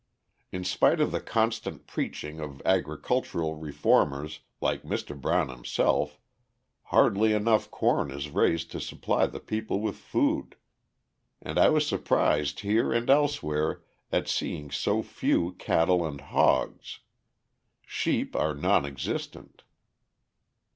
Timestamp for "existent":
18.87-19.61